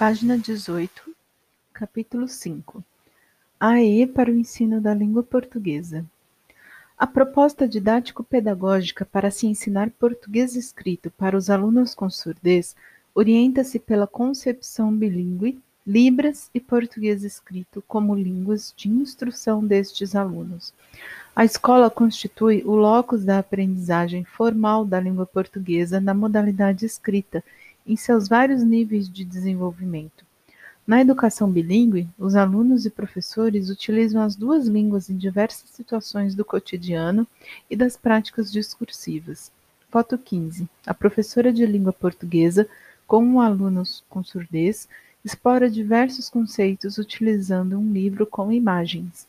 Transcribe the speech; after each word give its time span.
Página 0.00 0.38
18, 0.38 1.14
capítulo 1.74 2.26
5 2.26 2.82
AE 3.60 4.06
para 4.06 4.30
o 4.30 4.34
ensino 4.34 4.80
da 4.80 4.94
língua 4.94 5.22
portuguesa. 5.22 6.06
A 6.96 7.06
proposta 7.06 7.68
didático-pedagógica 7.68 9.04
para 9.04 9.30
se 9.30 9.46
ensinar 9.46 9.90
português 9.90 10.56
escrito 10.56 11.10
para 11.10 11.36
os 11.36 11.50
alunos 11.50 11.94
com 11.94 12.08
surdez 12.08 12.74
orienta-se 13.14 13.78
pela 13.78 14.06
concepção 14.06 14.90
bilíngue, 14.90 15.60
Libras 15.86 16.50
e 16.54 16.60
português 16.60 17.24
escrito 17.24 17.82
como 17.86 18.14
línguas 18.14 18.72
de 18.76 18.88
instrução 18.88 19.62
destes 19.62 20.14
alunos. 20.14 20.72
A 21.34 21.44
escola 21.44 21.90
constitui 21.90 22.62
o 22.64 22.74
locus 22.74 23.24
da 23.24 23.38
aprendizagem 23.38 24.24
formal 24.24 24.84
da 24.84 25.00
língua 25.00 25.26
portuguesa 25.26 26.00
na 26.00 26.14
modalidade 26.14 26.86
escrita 26.86 27.42
em 27.86 27.96
seus 27.96 28.28
vários 28.28 28.62
níveis 28.62 29.08
de 29.08 29.24
desenvolvimento. 29.24 30.24
Na 30.86 31.00
educação 31.00 31.50
bilíngue, 31.50 32.08
os 32.18 32.34
alunos 32.34 32.84
e 32.84 32.90
professores 32.90 33.70
utilizam 33.70 34.22
as 34.22 34.34
duas 34.36 34.66
línguas 34.66 35.08
em 35.08 35.16
diversas 35.16 35.70
situações 35.70 36.34
do 36.34 36.44
cotidiano 36.44 37.26
e 37.68 37.76
das 37.76 37.96
práticas 37.96 38.50
discursivas. 38.50 39.52
Foto 39.90 40.16
15. 40.16 40.68
A 40.86 40.94
professora 40.94 41.52
de 41.52 41.66
língua 41.66 41.92
portuguesa, 41.92 42.68
com 43.06 43.40
alunos 43.40 44.04
com 44.08 44.22
surdez, 44.22 44.88
explora 45.24 45.70
diversos 45.70 46.30
conceitos 46.30 46.96
utilizando 46.96 47.76
um 47.76 47.92
livro 47.92 48.24
com 48.26 48.52
imagens. 48.52 49.26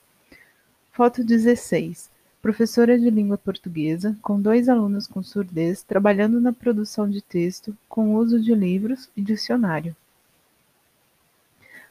Foto 0.92 1.24
16. 1.24 2.11
Professora 2.42 2.98
de 2.98 3.08
língua 3.08 3.38
portuguesa, 3.38 4.18
com 4.20 4.42
dois 4.42 4.68
alunos 4.68 5.06
com 5.06 5.22
surdez, 5.22 5.84
trabalhando 5.84 6.42
na 6.42 6.52
produção 6.52 7.08
de 7.08 7.22
texto 7.22 7.78
com 7.88 8.16
uso 8.16 8.42
de 8.42 8.56
livros 8.56 9.12
e 9.16 9.22
dicionário. 9.22 9.96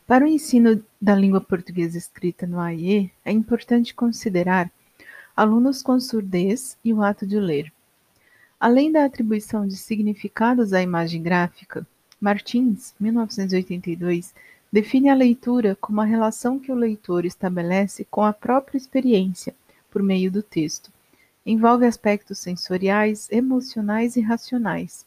Para 0.09 0.25
o 0.25 0.29
ensino 0.29 0.83
da 1.01 1.15
língua 1.15 1.41
portuguesa 1.41 1.97
escrita 1.97 2.49
no 2.49 2.59
AIE, 2.59 3.13
é 3.25 3.31
importante 3.31 3.95
considerar 3.95 4.69
alunos 5.37 5.85
com 5.85 6.01
surdez 6.01 6.77
e 6.85 6.93
o 6.93 7.01
ato 7.01 7.25
de 7.25 7.39
ler. 7.39 7.73
Além 8.59 8.91
da 8.91 9.05
atribuição 9.05 9.69
de 9.69 9.77
significados 9.77 10.73
à 10.73 10.83
imagem 10.83 11.23
gráfica, 11.23 11.87
Martins, 12.21 12.93
1982, 12.99 14.35
define 14.73 15.11
a 15.11 15.15
leitura 15.15 15.79
como 15.81 16.01
a 16.01 16.05
relação 16.05 16.59
que 16.59 16.73
o 16.73 16.75
leitor 16.75 17.25
estabelece 17.25 18.05
com 18.11 18.25
a 18.25 18.33
própria 18.33 18.77
experiência 18.77 19.55
por 19.91 20.03
meio 20.03 20.31
do 20.31 20.43
texto. 20.43 20.91
Envolve 21.45 21.87
aspectos 21.87 22.39
sensoriais, 22.39 23.29
emocionais 23.31 24.17
e 24.17 24.21
racionais. 24.21 25.05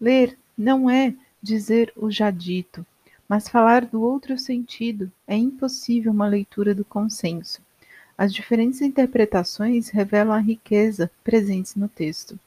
Ler 0.00 0.36
não 0.56 0.90
é 0.90 1.14
dizer 1.42 1.92
o 1.96 2.10
já 2.10 2.30
dito, 2.30 2.84
mas 3.28 3.48
falar 3.48 3.86
do 3.86 4.02
outro 4.02 4.36
sentido. 4.38 5.10
É 5.26 5.36
impossível 5.36 6.12
uma 6.12 6.26
leitura 6.26 6.74
do 6.74 6.84
consenso. 6.84 7.62
As 8.16 8.34
diferentes 8.34 8.80
interpretações 8.80 9.88
revelam 9.88 10.34
a 10.34 10.40
riqueza 10.40 11.10
presentes 11.22 11.74
no 11.74 11.88
texto. 11.88 12.38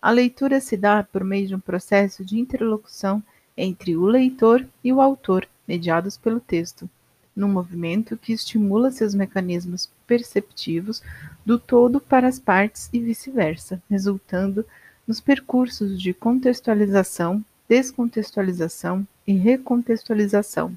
A 0.00 0.10
leitura 0.10 0.60
se 0.60 0.76
dá 0.76 1.02
por 1.02 1.22
meio 1.22 1.46
de 1.46 1.54
um 1.54 1.60
processo 1.60 2.24
de 2.24 2.38
interlocução 2.38 3.22
entre 3.56 3.96
o 3.96 4.06
leitor 4.06 4.66
e 4.82 4.92
o 4.92 5.00
autor, 5.00 5.46
mediados 5.68 6.16
pelo 6.16 6.40
texto 6.40 6.88
num 7.34 7.48
movimento 7.48 8.16
que 8.16 8.32
estimula 8.32 8.90
seus 8.90 9.14
mecanismos 9.14 9.90
perceptivos 10.10 11.00
do 11.46 11.56
todo 11.56 12.00
para 12.00 12.26
as 12.26 12.36
partes 12.36 12.90
e 12.92 12.98
vice-versa, 12.98 13.80
resultando 13.88 14.66
nos 15.06 15.20
percursos 15.20 16.02
de 16.02 16.12
contextualização, 16.12 17.44
descontextualização 17.68 19.06
e 19.24 19.34
recontextualização. 19.34 20.76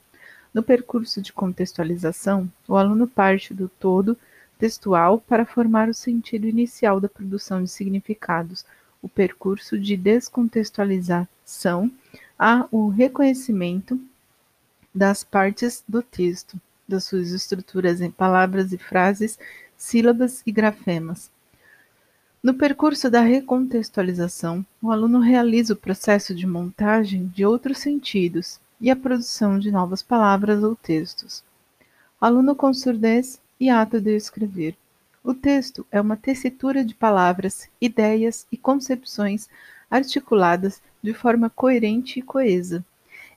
No 0.53 0.61
percurso 0.61 1.19
de 1.19 1.33
contextualização, 1.33 2.47
o 2.67 2.77
aluno 2.77 3.07
parte 3.07 3.55
do 3.55 3.67
todo 3.67 4.15
textual 4.59 5.19
para 5.19 5.47
formar 5.47 5.89
o 5.89 5.95
sentido 5.95 6.45
inicial 6.45 7.01
da 7.01 7.09
produção 7.09 7.63
de 7.63 7.71
significados. 7.71 8.63
O 9.01 9.09
percurso 9.09 9.79
de 9.79 9.97
descontextualização 9.97 11.91
há 12.37 12.67
o 12.71 12.87
reconhecimento 12.89 13.99
das 14.93 15.23
partes 15.23 15.83
do 15.87 16.03
texto, 16.03 16.61
das 16.87 17.05
suas 17.05 17.31
estruturas 17.31 18.01
em 18.01 18.11
palavras 18.11 18.73
e 18.73 18.77
frases, 18.77 19.39
sílabas 19.77 20.41
e 20.45 20.51
grafemas. 20.51 21.31
No 22.41 22.53
percurso 22.53 23.09
da 23.09 23.21
recontextualização, 23.21 24.65
o 24.81 24.91
aluno 24.91 25.19
realiza 25.19 25.73
o 25.73 25.77
processo 25.77 26.35
de 26.35 26.45
montagem 26.45 27.27
de 27.27 27.45
outros 27.45 27.77
sentidos 27.77 28.59
e 28.81 28.91
a 28.91 28.95
produção 28.95 29.57
de 29.57 29.71
novas 29.71 30.01
palavras 30.01 30.61
ou 30.61 30.75
textos. 30.75 31.43
Aluno 32.19 32.53
com 32.53 32.73
surdez 32.73 33.39
e 33.57 33.69
ato 33.69 34.01
de 34.01 34.13
escrever. 34.15 34.75
O 35.23 35.33
texto 35.33 35.85
é 35.89 36.01
uma 36.01 36.17
tessitura 36.17 36.83
de 36.83 36.93
palavras, 36.93 37.69
ideias 37.79 38.45
e 38.51 38.57
concepções 38.57 39.47
articuladas 39.89 40.81
de 41.01 41.13
forma 41.13 41.49
coerente 41.49 42.19
e 42.19 42.21
coesa, 42.21 42.83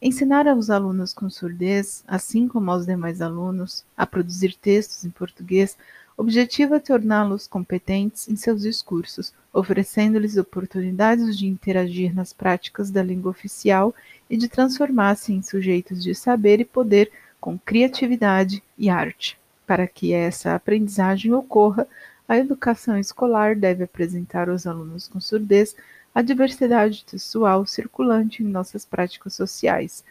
Ensinar 0.01 0.47
aos 0.47 0.69
alunos 0.69 1.15
com 1.15 1.31
surdez, 1.31 2.05
assim 2.07 2.47
como 2.47 2.71
aos 2.71 2.85
demais 2.85 3.23
alunos, 3.23 3.85
a 3.97 4.07
produzir 4.07 4.55
textos 4.55 5.05
em 5.05 5.11
português, 5.11 5.77
objetiva 6.17 6.79
torná-los 6.81 7.47
competentes 7.47 8.29
em 8.29 8.37
seus 8.37 8.63
discursos, 8.63 9.33
oferecendo-lhes 9.53 10.37
oportunidades 10.37 11.37
de 11.37 11.47
interagir 11.47 12.15
nas 12.15 12.33
práticas 12.33 12.91
da 12.91 13.03
língua 13.03 13.31
oficial 13.31 13.95
e 14.29 14.37
de 14.37 14.49
transformar-se 14.49 15.33
em 15.33 15.43
sujeitos 15.43 16.03
de 16.03 16.15
saber 16.15 16.61
e 16.61 16.65
poder 16.65 17.11
com 17.41 17.59
criatividade 17.59 18.63
e 18.77 18.91
arte. 18.91 19.39
Para 19.67 19.87
que 19.87 20.13
essa 20.13 20.55
aprendizagem 20.55 21.33
ocorra, 21.33 21.87
a 22.29 22.37
educação 22.37 22.99
escolar 22.99 23.55
deve 23.55 23.85
apresentar 23.85 24.49
aos 24.49 24.67
alunos 24.67 25.09
com 25.09 25.21
surdez 25.21 25.77
a 26.17 26.23
diversidade 26.23 27.05
textual 27.05 27.67
circulante 27.67 28.43
em 28.43 28.47
nossas 28.47 28.87
práticas 28.87 29.35
sociais. 29.35 30.03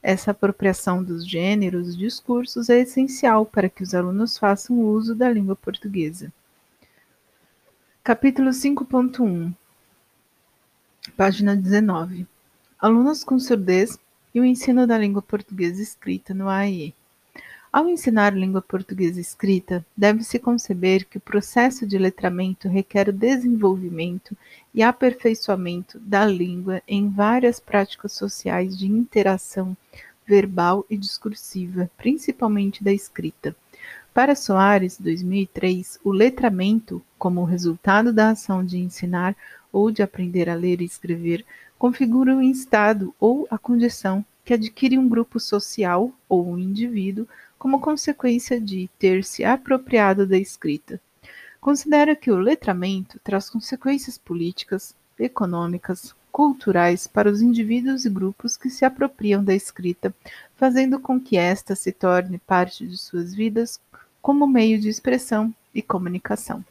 Essa 0.00 0.30
apropriação 0.30 1.02
dos 1.02 1.28
gêneros 1.28 1.94
e 1.94 1.98
discursos 1.98 2.70
é 2.70 2.78
essencial 2.78 3.44
para 3.44 3.68
que 3.68 3.82
os 3.82 3.92
alunos 3.92 4.38
façam 4.38 4.78
uso 4.78 5.16
da 5.16 5.28
língua 5.28 5.56
portuguesa. 5.56 6.32
Capítulo 8.04 8.50
5.1 8.50 9.52
Página 11.16 11.56
19 11.56 12.24
Alunos 12.78 13.24
com 13.24 13.36
surdez 13.40 13.98
e 14.32 14.40
o 14.40 14.44
ensino 14.44 14.86
da 14.86 14.96
língua 14.96 15.22
portuguesa 15.22 15.82
escrita 15.82 16.32
no 16.32 16.48
AE. 16.48 16.94
Ao 17.78 17.88
ensinar 17.88 18.36
língua 18.36 18.60
portuguesa 18.60 19.20
escrita, 19.20 19.86
deve-se 19.96 20.36
conceber 20.40 21.04
que 21.04 21.18
o 21.18 21.20
processo 21.20 21.86
de 21.86 21.96
letramento 21.96 22.66
requer 22.66 23.08
o 23.08 23.12
desenvolvimento 23.12 24.36
e 24.74 24.82
aperfeiçoamento 24.82 25.96
da 26.00 26.26
língua 26.26 26.82
em 26.88 27.08
várias 27.08 27.60
práticas 27.60 28.14
sociais 28.14 28.76
de 28.76 28.88
interação 28.88 29.76
verbal 30.26 30.84
e 30.90 30.96
discursiva, 30.96 31.88
principalmente 31.96 32.82
da 32.82 32.92
escrita. 32.92 33.54
Para 34.12 34.34
Soares, 34.34 34.98
2003, 34.98 36.00
o 36.02 36.10
letramento, 36.10 37.00
como 37.16 37.44
resultado 37.44 38.12
da 38.12 38.30
ação 38.30 38.64
de 38.66 38.76
ensinar 38.76 39.36
ou 39.72 39.92
de 39.92 40.02
aprender 40.02 40.50
a 40.50 40.56
ler 40.56 40.80
e 40.80 40.84
escrever, 40.84 41.46
configura 41.78 42.34
um 42.34 42.42
estado 42.42 43.14
ou 43.20 43.46
a 43.48 43.56
condição 43.56 44.24
que 44.44 44.54
adquire 44.54 44.98
um 44.98 45.08
grupo 45.08 45.38
social 45.38 46.10
ou 46.28 46.44
um 46.44 46.58
indivíduo 46.58 47.28
como 47.58 47.80
consequência 47.80 48.60
de 48.60 48.88
ter 48.98 49.24
se 49.24 49.44
apropriado 49.44 50.26
da 50.26 50.38
escrita. 50.38 51.00
Considera 51.60 52.14
que 52.14 52.30
o 52.30 52.38
letramento 52.38 53.18
traz 53.22 53.50
consequências 53.50 54.16
políticas, 54.16 54.94
econômicas, 55.18 56.14
culturais 56.30 57.06
para 57.06 57.28
os 57.28 57.42
indivíduos 57.42 58.04
e 58.04 58.10
grupos 58.10 58.56
que 58.56 58.70
se 58.70 58.84
apropriam 58.84 59.42
da 59.42 59.54
escrita, 59.54 60.14
fazendo 60.54 61.00
com 61.00 61.20
que 61.20 61.36
esta 61.36 61.74
se 61.74 61.90
torne 61.90 62.38
parte 62.38 62.86
de 62.86 62.96
suas 62.96 63.34
vidas 63.34 63.80
como 64.22 64.46
meio 64.46 64.78
de 64.78 64.88
expressão 64.88 65.52
e 65.74 65.82
comunicação. 65.82 66.64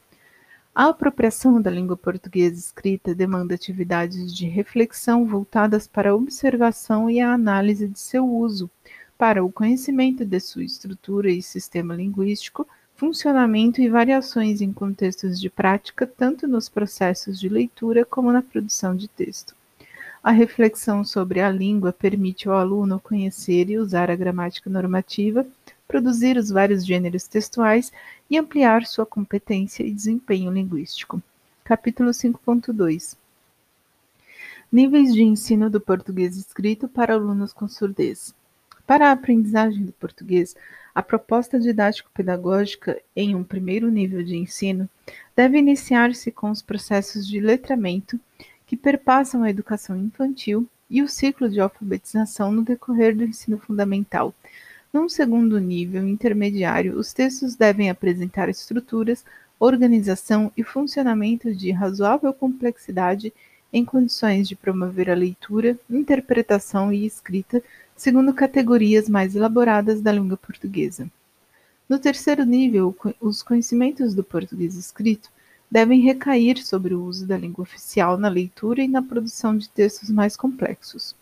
A 0.74 0.90
apropriação 0.90 1.60
da 1.60 1.72
língua 1.72 1.98
portuguesa 1.98 2.60
escrita 2.60 3.16
demanda 3.16 3.56
atividades 3.56 4.34
de 4.34 4.48
reflexão 4.48 5.26
voltadas 5.26 5.88
para 5.88 6.12
a 6.12 6.16
observação 6.16 7.10
e 7.10 7.20
a 7.20 7.34
análise 7.34 7.88
de 7.88 8.00
seu 8.00 8.26
uso, 8.26 8.70
para 9.18 9.44
o 9.44 9.52
conhecimento 9.52 10.24
de 10.24 10.40
sua 10.40 10.64
estrutura 10.64 11.30
e 11.32 11.42
sistema 11.42 11.96
linguístico, 11.96 12.68
funcionamento 12.96 13.82
e 13.82 13.90
variações 13.90 14.62
em 14.62 14.72
contextos 14.72 15.40
de 15.40 15.50
prática, 15.50 16.06
tanto 16.06 16.48
nos 16.48 16.70
processos 16.70 17.40
de 17.40 17.50
leitura 17.50 18.06
como 18.06 18.32
na 18.32 18.42
produção 18.42 18.96
de 18.96 19.08
texto. 19.08 19.56
A 20.24 20.32
reflexão 20.32 21.04
sobre 21.04 21.40
a 21.40 21.50
língua 21.50 21.94
permite 21.94 22.50
ao 22.50 22.56
aluno 22.56 23.00
conhecer 23.00 23.70
e 23.70 23.78
usar 23.78 24.12
a 24.12 24.16
gramática 24.16 24.70
normativa, 24.70 25.46
produzir 25.88 26.38
os 26.38 26.50
vários 26.50 26.86
gêneros 26.86 27.28
textuais 27.28 27.92
e 28.30 28.38
ampliar 28.38 28.86
sua 28.86 29.06
competência 29.06 29.84
e 29.84 29.92
desempenho 29.92 30.52
linguístico. 30.52 31.22
Capítulo 31.64 32.10
5.2 32.10 33.16
Níveis 34.72 35.14
de 35.14 35.24
ensino 35.24 35.70
do 35.70 35.80
português 35.80 36.36
escrito 36.36 36.90
para 36.90 37.14
alunos 37.14 37.54
com 37.54 37.70
surdez. 37.70 38.36
Para 38.88 39.10
a 39.10 39.12
aprendizagem 39.12 39.84
do 39.84 39.92
português, 39.92 40.56
a 40.96 41.04
proposta 41.04 41.60
didático-pedagógica 41.60 42.98
em 43.14 43.36
um 43.36 43.44
primeiro 43.44 43.92
nível 43.92 44.24
de 44.24 44.38
ensino 44.38 44.90
deve 45.36 45.58
iniciar-se 45.58 46.32
com 46.32 46.50
os 46.50 46.62
processos 46.62 47.28
de 47.28 47.42
letramento 47.42 48.18
que 48.66 48.78
perpassam 48.78 49.44
a 49.44 49.50
educação 49.50 49.98
infantil 49.98 50.66
e 50.90 51.02
o 51.02 51.08
ciclo 51.10 51.50
de 51.50 51.60
alfabetização 51.60 52.50
no 52.50 52.64
decorrer 52.64 53.14
do 53.14 53.26
ensino 53.26 53.58
fundamental. 53.58 54.34
Num 54.94 55.10
segundo 55.10 55.60
nível 55.60 56.08
intermediário, 56.08 56.98
os 56.98 57.12
textos 57.12 57.58
devem 57.58 57.90
apresentar 57.90 58.48
estruturas, 58.48 59.26
organização 59.60 60.50
e 60.56 60.64
funcionamento 60.64 61.54
de 61.54 61.72
razoável 61.72 62.34
complexidade 62.34 63.34
em 63.78 63.86
condições 63.86 64.48
de 64.48 64.56
promover 64.56 65.10
a 65.10 65.16
leitura, 65.16 65.78
interpretação 65.90 66.92
e 66.92 67.06
escrita 67.06 67.64
segundo 67.96 68.34
categorias 68.34 69.08
mais 69.08 69.36
elaboradas 69.36 70.02
da 70.02 70.12
língua 70.12 70.38
portuguesa. 70.38 71.10
No 71.88 71.98
terceiro 71.98 72.44
nível, 72.44 72.96
os 73.20 73.42
conhecimentos 73.42 74.14
do 74.14 74.24
português 74.24 74.76
escrito 74.76 75.30
devem 75.70 76.02
recair 76.02 76.64
sobre 76.64 76.94
o 76.94 77.04
uso 77.04 77.26
da 77.26 77.38
língua 77.38 77.64
oficial 77.64 78.18
na 78.18 78.30
leitura 78.30 78.82
e 78.82 78.88
na 78.88 79.02
produção 79.02 79.58
de 79.58 79.70
textos 79.70 80.10
mais 80.10 80.36
complexos. 80.36 81.16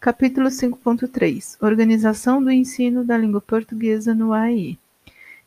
Capítulo 0.00 0.48
5.3 0.48 1.56
Organização 1.60 2.42
do 2.42 2.50
ensino 2.50 3.04
da 3.04 3.18
língua 3.18 3.40
portuguesa 3.40 4.14
no 4.14 4.32
AE. 4.32 4.78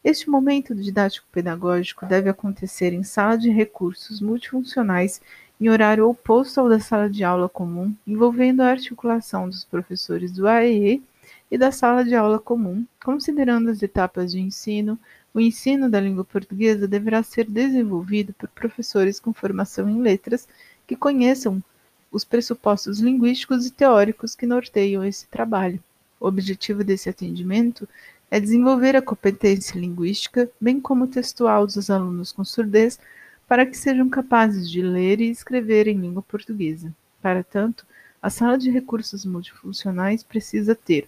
Este 0.04 0.30
momento 0.30 0.76
didático-pedagógico 0.76 2.06
deve 2.06 2.30
acontecer 2.30 2.92
em 2.94 3.04
sala 3.04 3.38
de 3.38 3.50
recursos 3.50 4.20
multifuncionais 4.20 5.22
em 5.64 5.70
horário 5.70 6.10
oposto 6.10 6.60
ao 6.60 6.68
da 6.68 6.78
sala 6.78 7.10
de 7.10 7.24
aula 7.24 7.48
comum, 7.48 7.96
envolvendo 8.06 8.60
a 8.60 8.68
articulação 8.68 9.48
dos 9.48 9.64
professores 9.64 10.30
do 10.30 10.46
AEE 10.46 11.02
e 11.50 11.58
da 11.58 11.72
sala 11.72 12.04
de 12.04 12.14
aula 12.14 12.38
comum, 12.38 12.86
considerando 13.02 13.70
as 13.70 13.82
etapas 13.82 14.34
de 14.34 14.42
ensino, 14.42 15.00
o 15.34 15.40
ensino 15.40 15.90
da 15.90 16.02
língua 16.02 16.26
portuguesa 16.26 16.86
deverá 16.86 17.24
ser 17.24 17.50
desenvolvido 17.50 18.34
por 18.34 18.50
professores 18.50 19.22
com 19.22 19.32
formação 19.32 19.90
em 19.90 20.02
letras 20.02 20.50
que 20.86 20.98
conheçam 20.98 21.64
os 22.12 22.26
pressupostos 22.26 23.00
linguísticos 23.00 23.66
e 23.66 23.72
teóricos 23.72 24.36
que 24.36 24.46
norteiam 24.46 25.02
esse 25.06 25.28
trabalho. 25.28 25.82
O 26.20 26.28
objetivo 26.28 26.84
desse 26.84 27.08
atendimento 27.08 27.88
é 28.30 28.38
desenvolver 28.38 28.98
a 28.98 29.02
competência 29.02 29.80
linguística, 29.80 30.52
bem 30.60 30.82
como 30.82 31.08
textual 31.08 31.66
dos 31.66 31.90
alunos 31.90 32.34
com 32.34 32.44
surdez, 32.44 33.00
para 33.48 33.66
que 33.66 33.78
sejam 33.78 34.10
capazes 34.10 34.70
de 34.70 34.82
ler 34.82 35.22
e 35.22 35.30
escrever 35.30 35.88
em 35.88 35.98
língua 35.98 36.22
portuguesa. 36.22 36.94
Para 37.22 37.44
tanto, 37.44 37.86
a 38.22 38.30
sala 38.30 38.58
de 38.58 38.70
recursos 38.70 39.26
multifuncionais 39.26 40.24
precisa 40.24 40.74
ter 40.76 41.08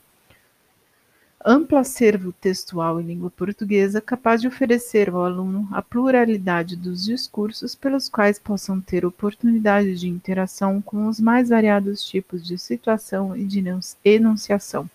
amplo 1.48 1.78
acervo 1.78 2.34
textual 2.34 3.00
em 3.00 3.06
língua 3.06 3.30
portuguesa 3.30 4.02
capaz 4.02 4.42
de 4.42 4.48
oferecer 4.48 5.10
ao 5.10 5.24
aluno 5.24 5.68
a 5.72 5.80
pluralidade 5.80 6.76
dos 6.76 7.06
discursos 7.06 7.76
pelos 7.76 8.10
quais 8.10 8.40
possam 8.40 8.82
ter 8.82 9.06
oportunidade 9.06 9.96
de 9.96 10.10
interação 10.10 10.82
com 10.82 11.08
os 11.08 11.20
mais 11.20 11.50
variados 11.50 12.04
tipos 12.04 12.44
de 12.44 12.58
situação 12.58 13.38
e 13.38 13.46
de 13.46 13.64
enunciação 14.04 14.90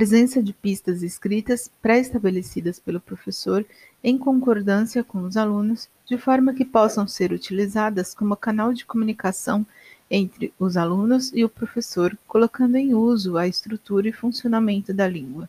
presença 0.00 0.42
de 0.42 0.54
pistas 0.54 1.02
escritas 1.02 1.70
pré-estabelecidas 1.82 2.78
pelo 2.78 2.98
professor 2.98 3.66
em 4.02 4.16
concordância 4.16 5.04
com 5.04 5.24
os 5.24 5.36
alunos, 5.36 5.90
de 6.06 6.16
forma 6.16 6.54
que 6.54 6.64
possam 6.64 7.06
ser 7.06 7.32
utilizadas 7.32 8.14
como 8.14 8.34
canal 8.34 8.72
de 8.72 8.86
comunicação 8.86 9.66
entre 10.10 10.54
os 10.58 10.78
alunos 10.78 11.30
e 11.34 11.44
o 11.44 11.50
professor, 11.50 12.16
colocando 12.26 12.76
em 12.76 12.94
uso 12.94 13.36
a 13.36 13.46
estrutura 13.46 14.08
e 14.08 14.12
funcionamento 14.12 14.94
da 14.94 15.06
língua. 15.06 15.46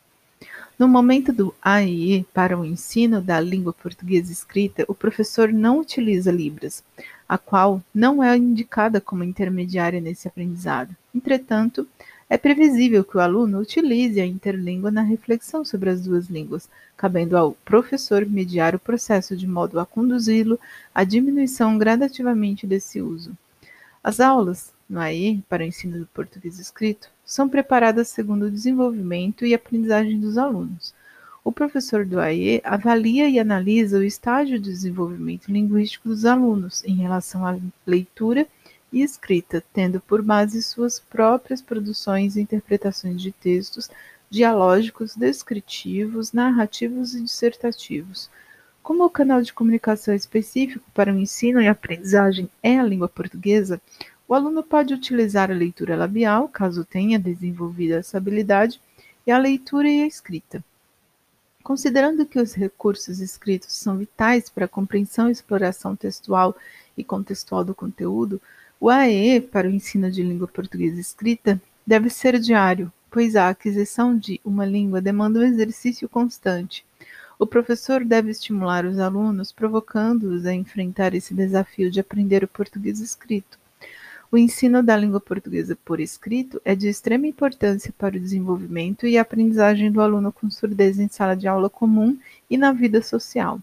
No 0.78 0.86
momento 0.86 1.32
do 1.32 1.56
AEE 1.62 2.26
para 2.34 2.60
o 2.60 2.66
ensino 2.66 3.22
da 3.22 3.40
língua 3.40 3.72
portuguesa 3.72 4.34
escrita, 4.34 4.84
o 4.86 4.94
professor 4.94 5.54
não 5.54 5.80
utiliza 5.80 6.30
Libras, 6.30 6.84
a 7.26 7.38
qual 7.38 7.82
não 7.96 8.22
é 8.22 8.36
indicada 8.36 9.00
como 9.00 9.24
intermediária 9.24 10.02
nesse 10.02 10.28
aprendizado. 10.28 10.94
Entretanto, 11.16 11.88
é 12.32 12.38
previsível 12.38 13.04
que 13.04 13.18
o 13.18 13.20
aluno 13.20 13.60
utilize 13.60 14.22
a 14.22 14.26
interlíngua 14.26 14.90
na 14.90 15.02
reflexão 15.02 15.66
sobre 15.66 15.90
as 15.90 16.02
duas 16.02 16.28
línguas, 16.28 16.70
cabendo 16.96 17.36
ao 17.36 17.52
professor 17.52 18.26
mediar 18.26 18.74
o 18.74 18.80
processo 18.80 19.36
de 19.36 19.46
modo 19.46 19.78
a 19.78 19.86
conduzi-lo 19.86 20.58
à 20.96 21.04
diminuição 21.04 21.78
gradativamente 21.78 22.66
desse 22.66 23.02
uso. 23.02 23.36
As 24.02 24.22
aulas 24.22 24.72
no 24.90 25.02
AE 25.02 25.44
para 25.50 25.62
o 25.62 25.66
ensino 25.66 26.00
do 26.00 26.06
português 26.06 26.58
escrito 26.58 27.10
são 27.26 27.50
preparadas 27.50 28.08
segundo 28.08 28.44
o 28.44 28.52
desenvolvimento 28.52 29.46
e 29.46 29.54
aprendizagem 29.54 30.18
dos 30.18 30.38
alunos. 30.38 30.94
O 31.44 31.52
professor 31.52 32.06
do 32.06 32.18
AE 32.18 32.62
avalia 32.64 33.28
e 33.28 33.40
analisa 33.40 33.98
o 33.98 34.04
estágio 34.06 34.58
de 34.58 34.72
desenvolvimento 34.72 35.52
linguístico 35.52 36.08
dos 36.08 36.24
alunos 36.24 36.82
em 36.86 36.96
relação 36.96 37.46
à 37.46 37.58
leitura 37.86 38.44
e 38.44 38.61
escrita, 39.00 39.64
tendo 39.72 40.02
por 40.02 40.22
base 40.22 40.62
suas 40.62 41.00
próprias 41.00 41.62
produções 41.62 42.36
e 42.36 42.42
interpretações 42.42 43.22
de 43.22 43.32
textos 43.32 43.90
dialógicos, 44.30 45.16
descritivos, 45.16 46.34
narrativos 46.34 47.14
e 47.14 47.22
dissertativos. 47.22 48.30
Como 48.82 49.06
o 49.06 49.10
canal 49.10 49.42
de 49.42 49.54
comunicação 49.54 50.14
específico 50.14 50.84
para 50.94 51.14
o 51.14 51.18
ensino 51.18 51.62
e 51.62 51.68
aprendizagem 51.68 52.50
é 52.64 52.80
a 52.80 52.84
língua 52.84 53.08
portuguesa, 53.08 53.80
o 54.28 54.34
aluno 54.34 54.64
pode 54.64 54.94
utilizar 54.94 55.52
a 55.52 55.54
leitura 55.54 55.96
labial, 55.96 56.48
caso 56.48 56.84
tenha 56.84 57.20
desenvolvido 57.20 57.94
essa 57.94 58.18
habilidade, 58.18 58.82
e 59.28 59.32
a 59.32 59.38
leitura 59.38 59.88
e 59.88 60.02
a 60.02 60.08
escrita. 60.08 60.64
Considerando 61.62 62.26
que 62.26 62.40
os 62.40 62.54
recursos 62.54 63.20
escritos 63.20 63.74
são 63.74 63.98
vitais 63.98 64.50
para 64.50 64.66
a 64.66 64.70
compreensão 64.70 65.30
e 65.30 65.32
exploração 65.32 65.96
textual 65.96 66.56
e 66.98 67.04
contextual 67.04 67.64
do 67.64 67.76
conteúdo, 67.76 68.42
o 68.82 68.90
AE 68.90 69.40
para 69.40 69.68
o 69.68 69.72
ensino 69.72 70.10
de 70.10 70.24
língua 70.24 70.48
portuguesa 70.48 71.00
escrita 71.00 71.62
deve 71.86 72.10
ser 72.10 72.40
diário, 72.40 72.92
pois 73.12 73.36
a 73.36 73.48
aquisição 73.48 74.18
de 74.18 74.42
uma 74.44 74.66
língua 74.66 75.00
demanda 75.00 75.40
um 75.40 75.44
exercício 75.44 76.10
constante. 76.10 76.84
O 77.38 77.46
professor 77.46 78.04
deve 78.04 78.32
estimular 78.32 78.84
os 78.84 78.98
alunos, 78.98 79.52
provocando-os 79.52 80.48
a 80.48 80.54
enfrentar 80.56 81.14
esse 81.14 81.32
desafio 81.32 81.92
de 81.92 82.00
aprender 82.00 82.44
o 82.44 82.48
português 82.48 83.00
escrito. 83.00 83.60
O 84.32 84.38
ensino 84.38 84.82
da 84.82 84.98
língua 84.98 85.20
portuguesa 85.20 85.78
por 85.86 86.00
escrito 86.00 86.60
é 86.66 86.74
de 86.74 86.88
extrema 86.88 87.28
importância 87.28 87.94
para 87.96 88.18
o 88.18 88.20
desenvolvimento 88.20 89.06
e 89.06 89.16
aprendizagem 89.16 89.92
do 89.92 90.02
aluno 90.02 90.32
com 90.32 90.50
surdez 90.50 90.98
em 90.98 91.08
sala 91.08 91.36
de 91.36 91.48
aula 91.48 91.70
comum 91.70 92.18
e 92.50 92.58
na 92.58 92.72
vida 92.72 93.00
social. 93.04 93.60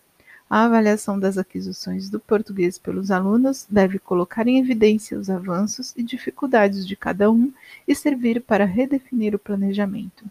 A 0.50 0.64
avaliação 0.64 1.20
das 1.20 1.36
aquisições 1.36 2.08
do 2.08 2.18
português 2.18 2.78
pelos 2.78 3.10
alunos 3.10 3.66
deve 3.68 3.98
colocar 3.98 4.46
em 4.46 4.58
evidência 4.58 5.18
os 5.18 5.28
avanços 5.28 5.92
e 5.94 6.02
dificuldades 6.02 6.86
de 6.86 6.96
cada 6.96 7.30
um 7.30 7.52
e 7.86 7.94
servir 7.94 8.40
para 8.40 8.64
redefinir 8.64 9.34
o 9.34 9.38
planejamento. 9.38 10.24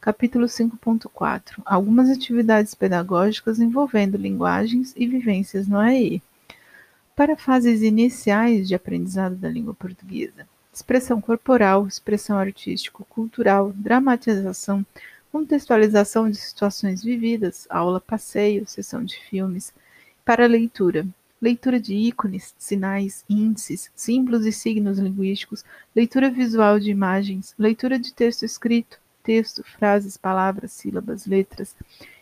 Capítulo 0.00 0.46
5.4 0.46 1.60
Algumas 1.62 2.08
atividades 2.08 2.74
pedagógicas 2.74 3.60
envolvendo 3.60 4.16
linguagens 4.16 4.94
e 4.96 5.06
vivências 5.06 5.68
no 5.68 5.76
AE. 5.76 6.22
Para 7.14 7.36
fases 7.36 7.82
iniciais 7.82 8.66
de 8.66 8.74
aprendizado 8.74 9.36
da 9.36 9.50
língua 9.50 9.74
portuguesa: 9.74 10.48
expressão 10.72 11.20
corporal, 11.20 11.86
expressão 11.86 12.38
artístico-cultural, 12.38 13.74
dramatização, 13.76 14.86
contextualização 15.32 16.30
de 16.30 16.36
situações 16.36 17.02
vividas, 17.02 17.66
aula 17.70 18.00
passeio, 18.00 18.66
sessão 18.66 19.04
de 19.04 19.16
filmes, 19.16 19.72
para 20.24 20.46
leitura, 20.46 21.06
leitura 21.40 21.80
de 21.80 21.94
ícones, 21.94 22.54
sinais, 22.58 23.24
índices, 23.28 23.90
símbolos 23.94 24.44
e 24.44 24.52
signos 24.52 24.98
linguísticos, 24.98 25.64
leitura 25.94 26.30
visual 26.30 26.78
de 26.78 26.90
imagens, 26.90 27.54
leitura 27.58 27.98
de 27.98 28.12
texto 28.12 28.44
escrito, 28.44 28.98
texto, 29.22 29.62
frases, 29.64 30.16
palavras, 30.16 30.72
sílabas, 30.72 31.26
letras, 31.26 31.74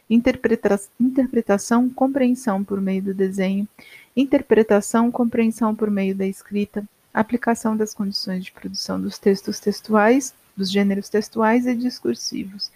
interpreta 0.08 0.80
interpretação, 0.98 1.88
compreensão 1.88 2.62
por 2.62 2.80
meio 2.80 3.02
do 3.02 3.14
desenho, 3.14 3.68
interpretação, 4.16 5.10
compreensão 5.10 5.74
por 5.74 5.90
meio 5.90 6.14
da 6.14 6.26
escrita, 6.26 6.84
aplicação 7.12 7.76
das 7.76 7.94
condições 7.94 8.44
de 8.44 8.52
produção 8.52 9.00
dos 9.00 9.18
textos 9.18 9.58
textuais, 9.58 10.34
dos 10.56 10.70
gêneros 10.70 11.08
textuais 11.08 11.66
e 11.66 11.74
discursivos, 11.74 12.70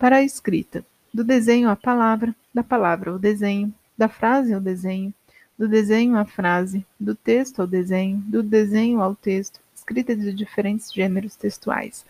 para 0.00 0.16
a 0.16 0.22
escrita, 0.22 0.82
do 1.12 1.22
desenho 1.22 1.68
à 1.68 1.76
palavra, 1.76 2.34
da 2.54 2.64
palavra 2.64 3.10
ao 3.10 3.18
desenho, 3.18 3.70
da 3.98 4.08
frase 4.08 4.54
ao 4.54 4.60
desenho, 4.60 5.12
do 5.58 5.68
desenho 5.68 6.16
à 6.16 6.24
frase, 6.24 6.86
do 6.98 7.14
texto 7.14 7.60
ao 7.60 7.66
desenho, 7.66 8.16
do 8.16 8.42
desenho 8.42 9.02
ao 9.02 9.14
texto, 9.14 9.60
escrita 9.76 10.16
de 10.16 10.32
diferentes 10.32 10.90
gêneros 10.90 11.36
textuais. 11.36 12.06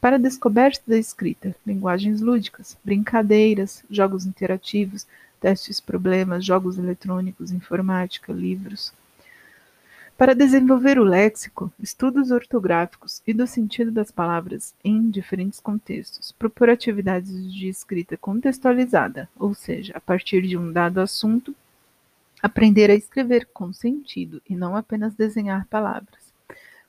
Para 0.00 0.16
a 0.16 0.18
descoberta 0.18 0.82
da 0.84 0.98
escrita, 0.98 1.54
linguagens 1.64 2.20
lúdicas, 2.20 2.76
brincadeiras, 2.84 3.84
jogos 3.88 4.26
interativos, 4.26 5.06
testes 5.40 5.78
problemas, 5.78 6.44
jogos 6.44 6.76
eletrônicos, 6.76 7.52
informática, 7.52 8.32
livros. 8.32 8.92
Para 10.18 10.34
desenvolver 10.34 10.98
o 10.98 11.04
léxico, 11.04 11.72
estudos 11.78 12.32
ortográficos 12.32 13.22
e 13.24 13.32
do 13.32 13.46
sentido 13.46 13.92
das 13.92 14.10
palavras 14.10 14.74
em 14.82 15.08
diferentes 15.08 15.60
contextos, 15.60 16.32
propor 16.32 16.68
atividades 16.68 17.54
de 17.54 17.68
escrita 17.68 18.16
contextualizada, 18.16 19.28
ou 19.38 19.54
seja, 19.54 19.92
a 19.94 20.00
partir 20.00 20.42
de 20.42 20.56
um 20.56 20.72
dado 20.72 21.00
assunto, 21.00 21.54
aprender 22.42 22.90
a 22.90 22.96
escrever 22.96 23.46
com 23.54 23.72
sentido 23.72 24.42
e 24.50 24.56
não 24.56 24.74
apenas 24.74 25.14
desenhar 25.14 25.68
palavras. 25.68 26.34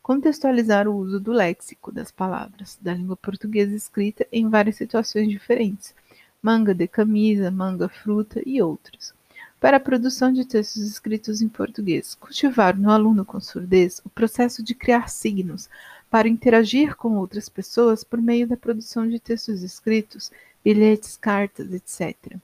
Contextualizar 0.02 0.88
o 0.88 0.96
uso 0.96 1.20
do 1.20 1.32
léxico 1.32 1.92
das 1.92 2.10
palavras 2.10 2.80
da 2.82 2.96
língua 2.96 3.16
portuguesa 3.16 3.76
escrita 3.76 4.26
em 4.32 4.50
várias 4.50 4.78
situações 4.78 5.30
diferentes, 5.30 5.94
manga 6.42 6.74
de 6.74 6.88
camisa, 6.88 7.52
manga 7.52 7.88
fruta 7.88 8.42
e 8.44 8.60
outros 8.60 9.14
para 9.60 9.78
a 9.78 9.80
produção 9.80 10.32
de 10.32 10.46
textos 10.46 10.84
escritos 10.84 11.42
em 11.42 11.50
português. 11.50 12.16
Cultivar 12.16 12.78
no 12.78 12.90
aluno 12.90 13.26
com 13.26 13.40
surdez 13.40 14.02
o 14.06 14.10
processo 14.10 14.64
de 14.64 14.74
criar 14.74 15.10
signos 15.10 15.70
para 16.10 16.28
interagir 16.28 16.96
com 16.96 17.18
outras 17.18 17.50
pessoas 17.50 18.04
por 18.04 18.22
meio 18.22 18.48
da 18.48 18.58
produção 18.58 19.08
de 19.08 19.20
textos 19.20 19.62
escritos, 19.62 20.32
bilhetes, 20.64 21.18
cartas, 21.18 21.72
etc. 21.74 22.38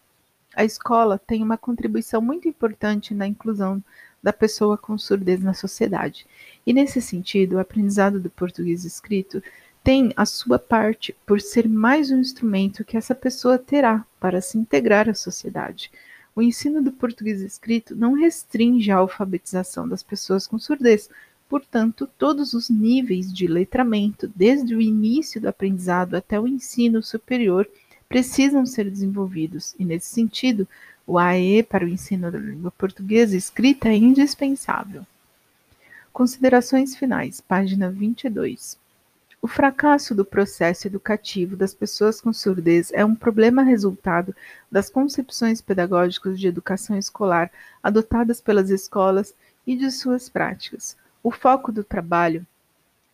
A 0.56 0.64
escola 0.64 1.20
tem 1.20 1.42
uma 1.42 1.58
contribuição 1.58 2.22
muito 2.22 2.48
importante 2.48 3.14
na 3.14 3.28
inclusão 3.28 3.84
da 4.22 4.34
pessoa 4.34 4.78
com 4.78 4.98
surdez 4.98 5.42
na 5.42 5.54
sociedade. 5.54 6.26
E 6.66 6.74
nesse 6.74 7.02
sentido, 7.02 7.54
o 7.54 7.60
aprendizado 7.60 8.20
do 8.20 8.30
português 8.30 8.84
escrito 8.84 9.42
tem 9.84 10.12
a 10.18 10.26
sua 10.26 10.58
parte 10.58 11.16
por 11.28 11.40
ser 11.40 11.70
mais 11.70 12.10
um 12.10 12.20
instrumento 12.20 12.84
que 12.84 12.98
essa 12.98 13.14
pessoa 13.14 13.60
terá 13.60 14.04
para 14.20 14.42
se 14.42 14.58
integrar 14.58 15.08
à 15.08 15.14
sociedade. 15.14 15.92
O 16.36 16.42
ensino 16.42 16.82
do 16.82 16.92
português 16.92 17.40
escrito 17.40 17.96
não 17.96 18.12
restringe 18.12 18.92
a 18.92 18.98
alfabetização 18.98 19.88
das 19.88 20.04
pessoas 20.04 20.46
com 20.46 20.60
surdez, 20.60 21.10
portanto, 21.48 22.10
todos 22.18 22.54
os 22.54 22.70
níveis 22.70 23.34
de 23.34 23.48
letramento, 23.48 24.30
desde 24.36 24.76
o 24.76 24.82
início 24.82 25.40
do 25.40 25.48
aprendizado 25.48 26.14
até 26.16 26.38
o 26.38 26.46
ensino 26.46 27.02
superior, 27.02 27.66
precisam 28.10 28.66
ser 28.66 28.90
desenvolvidos, 28.90 29.74
e 29.80 29.86
nesse 29.86 30.08
sentido, 30.08 30.68
o 31.08 31.18
AE 31.18 31.64
para 31.64 31.86
o 31.86 31.88
ensino 31.88 32.30
da 32.30 32.38
língua 32.38 32.72
portuguesa 32.72 33.38
escrita 33.38 33.88
é 33.88 33.96
indispensável. 33.96 35.08
Considerações 36.12 36.98
finais, 36.98 37.40
página 37.40 37.90
22. 37.90 38.78
O 39.46 39.48
fracasso 39.48 40.16
do 40.16 40.26
processo 40.26 40.88
educativo 40.88 41.56
das 41.56 41.72
pessoas 41.72 42.20
com 42.20 42.34
surdez 42.34 42.92
é 42.92 43.06
um 43.06 43.14
problema 43.14 43.62
resultado 43.62 44.36
das 44.72 44.90
concepções 44.90 45.62
pedagógicas 45.62 46.40
de 46.40 46.48
educação 46.48 46.98
escolar 46.98 47.52
adotadas 47.84 48.42
pelas 48.42 48.72
escolas 48.72 49.36
e 49.68 49.76
de 49.76 49.92
suas 49.92 50.30
práticas. 50.30 50.98
O 51.22 51.30
foco 51.30 51.72
do 51.72 51.84
trabalho 51.84 52.44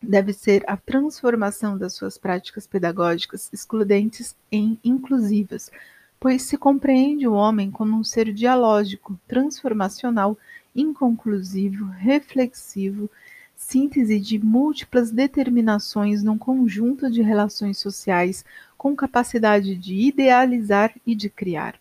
deve 0.02 0.32
ser 0.32 0.64
a 0.66 0.74
transformação 0.74 1.76
das 1.76 1.92
suas 1.92 2.16
práticas 2.16 2.66
pedagógicas 2.66 3.50
excludentes 3.52 4.34
em 4.50 4.80
inclusivas, 4.82 5.70
pois 6.18 6.44
se 6.44 6.56
compreende 6.56 7.28
o 7.28 7.34
homem 7.34 7.70
como 7.70 7.94
um 7.94 8.02
ser 8.02 8.32
dialógico, 8.32 9.20
transformacional, 9.28 10.38
inconclusivo, 10.74 11.84
reflexivo 11.90 13.10
síntese 13.62 14.18
de 14.18 14.38
múltiplas 14.38 15.10
determinações 15.10 16.22
num 16.22 16.36
conjunto 16.36 17.10
de 17.10 17.22
relações 17.22 17.78
sociais 17.78 18.44
com 18.76 18.94
capacidade 18.96 19.76
de 19.76 19.94
idealizar 19.94 20.92
e 21.06 21.14
de 21.14 21.30
criar. 21.30 21.80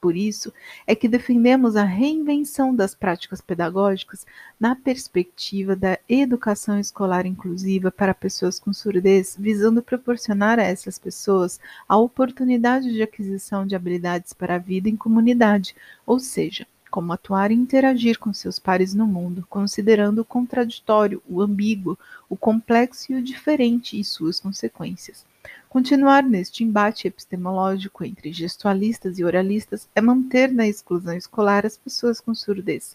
Por 0.00 0.14
isso 0.14 0.52
é 0.86 0.94
que 0.94 1.08
defendemos 1.08 1.76
a 1.76 1.82
reinvenção 1.82 2.76
das 2.76 2.94
práticas 2.94 3.40
pedagógicas 3.40 4.26
na 4.60 4.76
perspectiva 4.76 5.74
da 5.74 5.98
educação 6.06 6.78
escolar 6.78 7.24
inclusiva 7.24 7.90
para 7.90 8.12
pessoas 8.12 8.60
com 8.60 8.70
surdez, 8.70 9.34
visando 9.40 9.82
proporcionar 9.82 10.58
a 10.58 10.62
essas 10.62 10.98
pessoas 10.98 11.58
a 11.88 11.96
oportunidade 11.96 12.92
de 12.92 13.02
aquisição 13.02 13.66
de 13.66 13.74
habilidades 13.74 14.34
para 14.34 14.56
a 14.56 14.58
vida 14.58 14.90
em 14.90 14.96
comunidade, 14.96 15.74
ou 16.04 16.20
seja, 16.20 16.66
como 16.94 17.12
atuar 17.12 17.50
e 17.50 17.54
interagir 17.54 18.20
com 18.20 18.32
seus 18.32 18.60
pares 18.60 18.94
no 18.94 19.04
mundo, 19.04 19.44
considerando 19.50 20.20
o 20.20 20.24
contraditório, 20.24 21.20
o 21.28 21.42
ambíguo, 21.42 21.98
o 22.30 22.36
complexo 22.36 23.10
e 23.10 23.16
o 23.16 23.22
diferente 23.22 23.98
e 23.98 24.04
suas 24.04 24.38
consequências. 24.38 25.26
Continuar 25.68 26.22
neste 26.22 26.62
embate 26.62 27.08
epistemológico 27.08 28.04
entre 28.04 28.32
gestualistas 28.32 29.18
e 29.18 29.24
oralistas 29.24 29.88
é 29.92 30.00
manter 30.00 30.52
na 30.52 30.68
exclusão 30.68 31.16
escolar 31.16 31.66
as 31.66 31.76
pessoas 31.76 32.20
com 32.20 32.32
surdez. 32.32 32.94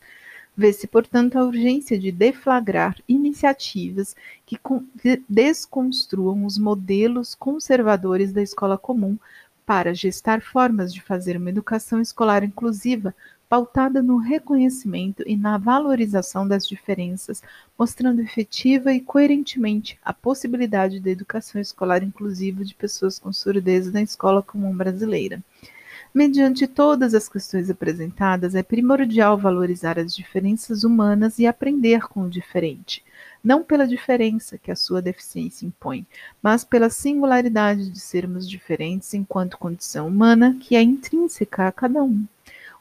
Vê-se, 0.56 0.88
portanto, 0.88 1.38
a 1.38 1.44
urgência 1.44 2.00
de 2.00 2.10
deflagrar 2.10 2.96
iniciativas 3.06 4.16
que 4.46 4.58
desconstruam 5.28 6.46
os 6.46 6.58
modelos 6.58 7.36
conservadores 7.36 8.32
da 8.32 8.42
escola 8.42 8.78
comum 8.78 9.18
para 9.66 9.94
gestar 9.94 10.42
formas 10.42 10.94
de 10.94 11.02
fazer 11.02 11.36
uma 11.36 11.50
educação 11.50 12.00
escolar 12.00 12.46
inclusiva, 12.46 13.14
pautada 13.50 14.04
no 14.04 14.18
reconhecimento 14.18 15.24
e 15.26 15.36
na 15.36 15.58
valorização 15.58 16.48
das 16.48 16.68
diferenças, 16.68 17.42
mostrando 17.78 18.22
efetiva 18.22 18.94
e 18.94 19.02
coerentemente 19.02 19.98
a 20.06 20.14
possibilidade 20.14 21.00
da 21.00 21.10
educação 21.10 21.60
escolar 21.60 22.04
inclusiva 22.04 22.64
de 22.64 22.76
pessoas 22.76 23.18
com 23.18 23.34
surdez 23.34 23.92
na 23.92 24.04
escola 24.04 24.44
comum 24.44 24.72
brasileira. 24.78 25.44
Mediante 26.14 26.68
todas 26.68 27.14
as 27.14 27.28
questões 27.28 27.70
apresentadas, 27.70 28.56
é 28.56 28.64
primordial 28.64 29.38
valorizar 29.38 30.00
as 30.00 30.16
diferenças 30.16 30.84
humanas 30.84 31.38
e 31.38 31.46
aprender 31.46 32.08
com 32.08 32.22
o 32.22 32.30
diferente, 32.30 33.04
não 33.44 33.64
pela 33.64 33.88
diferença 33.88 34.58
que 34.58 34.72
a 34.72 34.76
sua 34.76 35.02
deficiência 35.02 35.66
impõe, 35.66 36.06
mas 36.42 36.64
pela 36.64 36.90
singularidade 36.90 37.90
de 37.90 38.00
sermos 38.00 38.50
diferentes 38.50 39.14
enquanto 39.14 39.58
condição 39.58 40.08
humana 40.08 40.58
que 40.60 40.76
é 40.76 40.82
intrínseca 40.82 41.68
a 41.68 41.72
cada 41.72 42.04
um. 42.04 42.26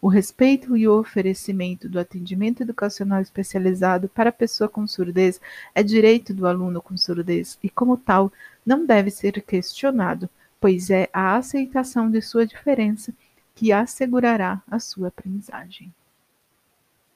O 0.01 0.07
respeito 0.09 0.77
e 0.77 0.87
o 0.87 0.99
oferecimento 0.99 1.89
do 1.89 1.99
atendimento 1.99 2.63
educacional 2.63 3.21
especializado 3.21 4.09
para 4.09 4.31
a 4.31 4.33
pessoa 4.33 4.69
com 4.69 4.87
surdez 4.87 5.41
é 5.75 5.83
direito 5.83 6.33
do 6.33 6.47
aluno 6.47 6.81
com 6.81 6.97
surdez 6.97 7.59
e, 7.63 7.69
como 7.69 7.97
tal, 7.97 8.33
não 8.65 8.87
deve 8.87 9.11
ser 9.11 9.43
questionado, 9.43 10.31
pois 10.61 10.89
é 10.89 11.09
a 11.13 11.37
aceitação 11.37 12.11
de 12.11 12.23
sua 12.23 12.47
diferença 12.47 13.13
que 13.55 13.73
assegurará 13.73 14.63
a 14.71 14.79
sua 14.79 15.09
aprendizagem. 15.09 15.93